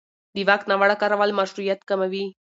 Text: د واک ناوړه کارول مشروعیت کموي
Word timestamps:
د 0.35 0.37
واک 0.47 0.61
ناوړه 0.69 0.95
کارول 1.01 1.29
مشروعیت 1.39 1.79
کموي 1.89 2.25